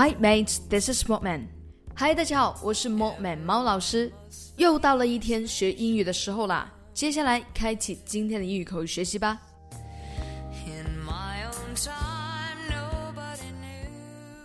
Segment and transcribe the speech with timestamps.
[0.00, 1.42] Hi mates, this is Mockman.
[1.98, 4.10] Hi，大家好，我是 Mockman 猫老师。
[4.56, 9.38] 又到了一天学英语的时候啦，接下来开启今天的英语口语学习吧。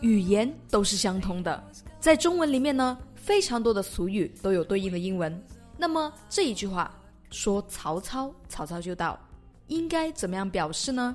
[0.00, 1.62] 语言都是相通的，
[2.00, 5.38] 在中文里面呢，非常多的俗语都有对应的英文。
[5.76, 6.90] 那么这一句话
[7.30, 9.20] 说曹操，曹操就到，
[9.66, 11.14] 应该怎么样表示呢？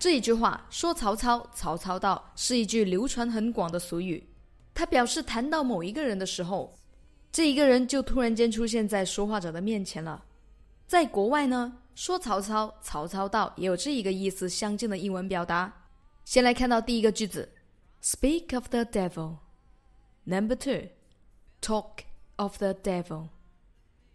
[0.00, 4.26] 这一句话说曹操，曹操到是一句流传很广的俗语，
[4.72, 6.74] 它表示谈到某一个人的时候，
[7.30, 10.24] 这一个人就突然间出现在说话者的面前了。
[10.86, 15.70] 在国外呢，说曹操，曹操到也有这一个意思相近的英文表达。
[16.24, 17.50] 先来看到第一个句子
[18.02, 19.36] ，Speak of the devil。
[20.24, 22.04] Number two，Talk
[22.36, 23.28] of the devil。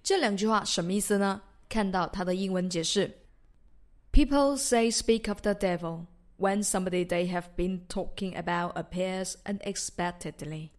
[0.01, 1.43] 这两句话什么意思呢？
[1.69, 3.19] 看到它的英文解释。
[4.14, 10.70] People say speak of the devil when somebody they have been talking about appears unexpectedly.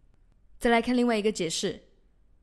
[0.58, 1.80] 再来看另外一个解释，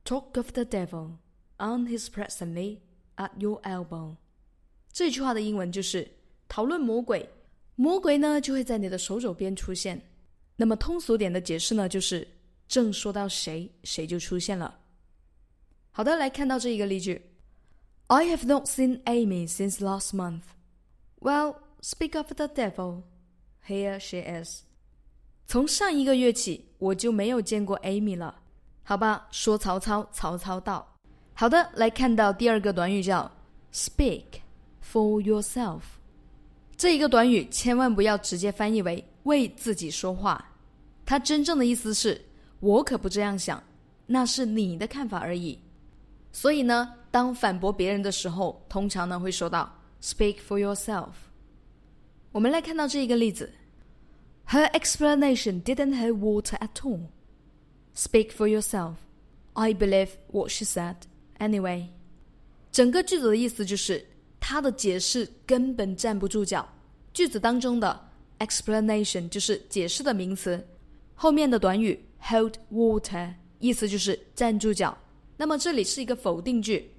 [0.03, 1.17] talk of the devil
[1.58, 2.80] on his presently
[3.17, 4.16] at your elbow。
[4.91, 6.09] 这句话的英文就是
[6.47, 7.30] 讨论魔鬼，
[7.75, 10.02] 魔鬼呢就会在你的手肘边出现。
[10.55, 12.27] 那么通俗点的解释呢，就是
[12.67, 14.80] 正说到谁，谁就出现了。
[15.91, 17.22] 好的，来看到这一个例句：
[18.08, 20.41] I have not seen Amy since last month.
[21.25, 23.05] Well, speak of the devil.
[23.67, 24.64] Here she is.
[25.47, 28.42] 从上一个月起，我就没有见过 Amy 了。
[28.83, 30.86] 好吧，说曹操，曹操到。
[31.33, 33.31] 好的，来看到第二个短语叫
[33.72, 34.25] “speak
[34.83, 35.81] for yourself”。
[36.77, 40.53] 这一个短语千万不要直接翻译为“为自己说话”，
[41.06, 42.22] 它真正的意思是
[42.61, 43.62] “我可不这样想”，
[44.05, 45.59] 那是你的看法而已。
[46.33, 49.72] 所以呢，当反驳别人的时候，通常呢会说到。
[50.03, 51.13] Speak for yourself。
[52.31, 53.52] 我们来看到这一个例子：
[54.47, 57.08] Her explanation didn't hold water at all.
[57.95, 58.95] Speak for yourself.
[59.53, 60.95] I believe what she said
[61.40, 61.88] anyway.
[62.72, 64.06] 整个句子的意思就是
[64.40, 66.67] 她的解释根本站不住脚。
[67.12, 70.66] 句子当中的 explanation 就是解释的名词，
[71.16, 74.97] 后面的短语 hold water 意思就是站住脚。
[75.35, 76.90] 那么这里是一个否定句，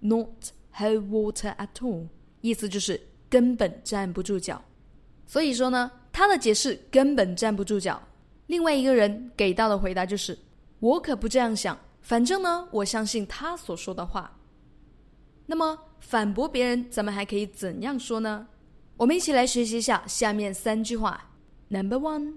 [0.00, 0.28] not
[0.72, 2.08] hold water at all。
[2.43, 2.99] 意思就是
[3.29, 4.61] 根本站不住脚，
[5.25, 8.01] 所以说呢，他的解释根本站不住脚。
[8.47, 10.37] 另外一个人给到的回答就是
[10.81, 14.37] ：“我可不这样想，反正呢，我相信他所说的话。”
[15.47, 18.45] 那么反驳别人，咱们还可以怎样说呢？
[18.97, 21.31] 我们一起来学习一下下面三句话。
[21.69, 22.33] Number one,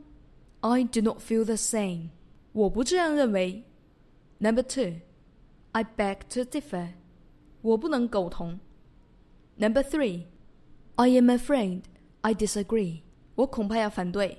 [0.61, 2.11] I do not feel the same。
[2.53, 3.65] 我不这样认为。
[4.39, 5.01] Number two,
[5.73, 6.91] I beg to differ。
[7.63, 8.61] 我不能苟同。
[9.59, 10.27] Number three,
[10.97, 11.83] I am afraid
[12.21, 13.01] I disagree.
[13.37, 14.39] 我恐怕要反对。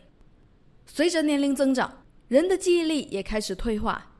[0.85, 4.11] 随着年龄增长，人的记忆力也开始退化，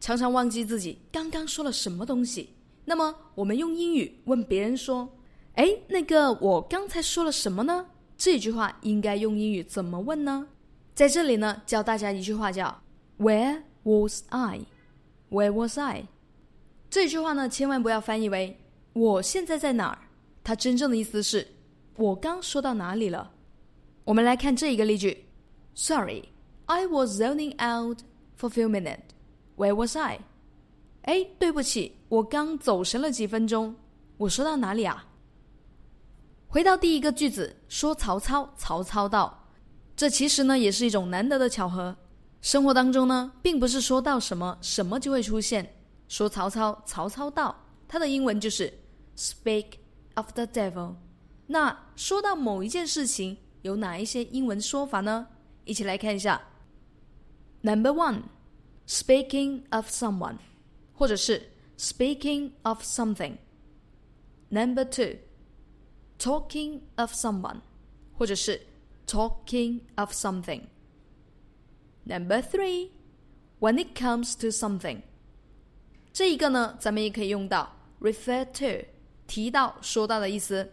[0.00, 2.50] 常常忘记自己刚刚说了什么东西。
[2.84, 5.08] 那么，我们用英语问别人说
[5.54, 7.86] ：“哎，那个我刚才说了什么呢？”
[8.18, 10.48] 这句话应该用英语怎么问呢？
[10.94, 12.82] 在这里呢，教大家一句话叫
[13.18, 14.62] “Where was I?
[15.30, 16.08] Where was I?”
[16.90, 18.58] 这句话呢，千万不要翻译为
[18.92, 19.98] “我现在在哪儿”。
[20.42, 21.46] 它真正的意思是，
[21.96, 23.30] 我刚说到哪里了？
[24.04, 25.26] 我们来看这一个例句
[25.74, 26.24] ：Sorry,
[26.66, 27.98] I was zoning out
[28.38, 29.00] for a few minutes.
[29.56, 30.20] Where was I?
[31.02, 33.76] 哎，对不起，我刚走神了几分钟。
[34.16, 35.06] 我说到哪里啊？
[36.48, 39.46] 回到第一个句子，说曹操，曹操到。
[39.94, 41.94] 这其实呢，也是一种难得的巧合。
[42.40, 45.74] 生活当中呢，并不是说到什么什么就会出现。
[46.08, 47.54] 说曹操，曹操到，
[47.86, 48.72] 它的英文就是
[49.16, 49.66] speak。
[50.15, 50.95] of the devil。
[51.47, 55.27] 那说到某一件事情，有哪一些英文说法呢？
[55.63, 56.41] 一起来看一下。
[57.61, 58.23] Number one,
[58.87, 60.37] speaking of someone，
[60.93, 65.17] 或者是 speaking of something。Number two,
[66.19, 67.61] talking of someone，
[68.17, 68.61] 或者是
[69.07, 72.91] talking of something。Number three,
[73.59, 75.01] when it comes to something，
[76.13, 78.87] 这一个呢，咱们也可以用到 refer to。
[79.30, 80.68] 提到、说到的意思。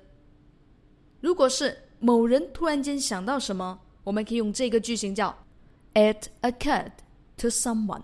[1.22, 5.38] 如果是某人突然间想到什么，我们可以用这个句型叫
[5.94, 6.94] "It occurred
[7.38, 8.02] to someone"。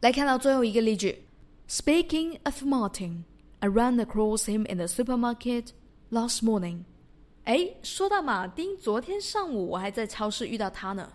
[0.00, 1.26] 来看到最后一个例句
[1.68, 3.24] ：Speaking of Martin,
[3.58, 5.66] I ran across him in the supermarket
[6.10, 6.84] last morning。
[7.44, 11.12] 哎，说到马丁，昨天上午我还在超市遇到他呢。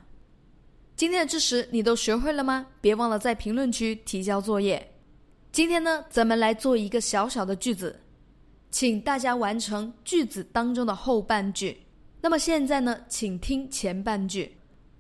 [0.96, 2.68] 今天的知识你都学会了吗？
[2.82, 4.94] 别忘了在评论区提交作业。
[5.52, 8.00] 今天呢，咱们来做一个小小的句子。
[8.70, 11.78] 请大家完成句子当中的后半句。
[12.22, 14.56] 那么现在呢，请听前半句。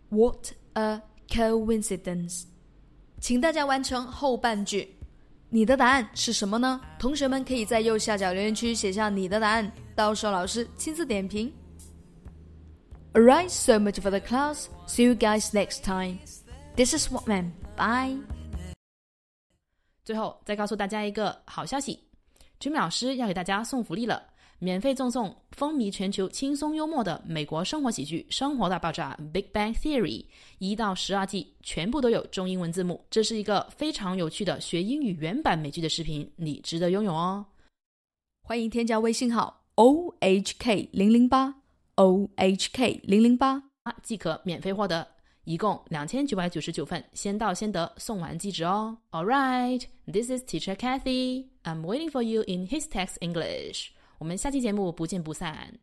[0.09, 2.43] What a coincidence。
[3.19, 4.95] 请大家完成后半句。
[5.49, 6.81] 你的答案是什么呢？
[6.99, 11.51] 同学们可以在右下角留言区写下你的答案，到时候老师亲自点评。
[13.13, 14.67] Alright, so much for the class.
[14.87, 16.19] See you guys next time.
[16.75, 17.51] This is what man.
[17.75, 18.19] Bye.
[20.03, 22.06] 最后再告诉大家一个好消息
[22.59, 24.23] ，Jimmy 老师要给大家送福利了。
[24.59, 30.25] 免费赠送风靡全球、轻松幽默的美国生活喜剧《生活大爆炸》（Big Bang Theory）
[30.57, 32.99] 一到十二季，全部都有中英文字幕。
[33.11, 37.45] 这是一个非常有趣的学英语原版美剧的视频，你值得拥有哦！
[38.41, 41.53] 欢迎添加微信号 o h k 零零八
[41.93, 43.61] o h k 零零八
[44.01, 45.07] 即可免费获得，
[45.47, 48.97] 一共两千九百九十九份，先到先得，送完即止哦。
[49.11, 51.45] All right, this is Teacher Kathy.
[51.63, 53.91] I'm waiting for you in His Text English.
[54.17, 55.79] 我们下期节目不见不散。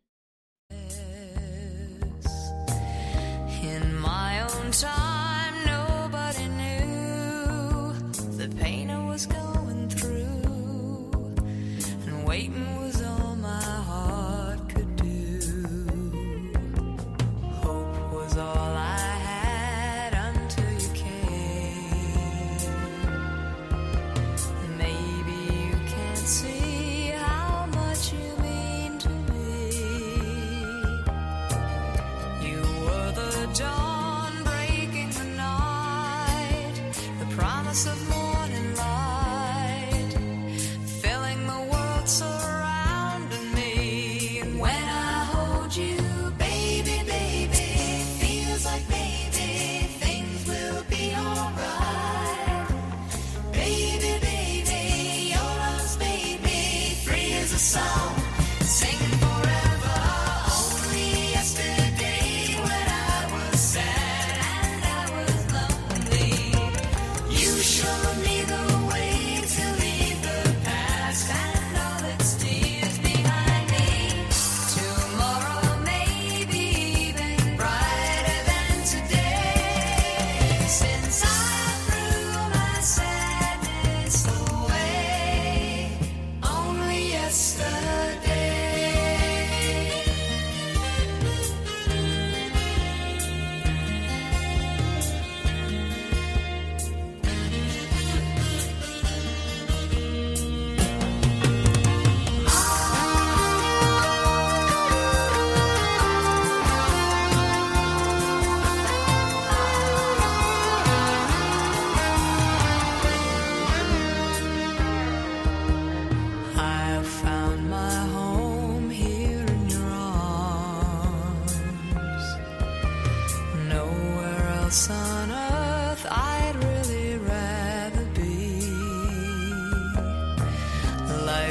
[57.45, 58.15] is a song.
[58.61, 59.14] Sing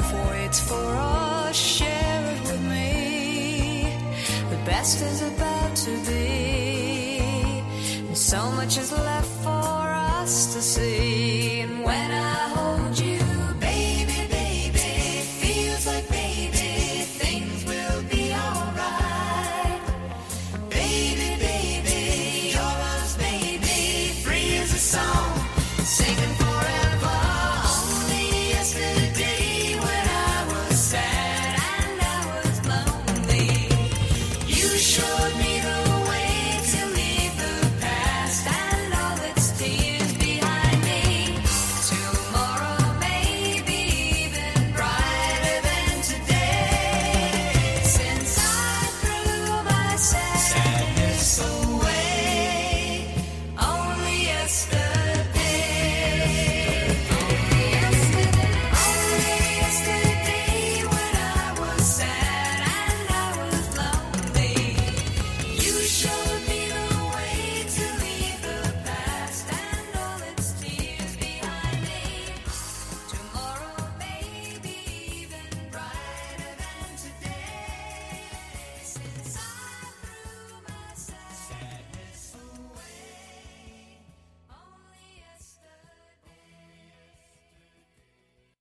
[0.05, 3.89] Life waits for us, share it with me.
[4.51, 7.21] The best is about to be,
[8.09, 11.34] and so much is left for us to see.